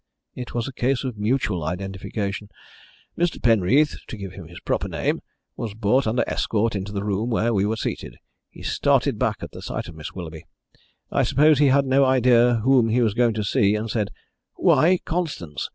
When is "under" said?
6.07-6.23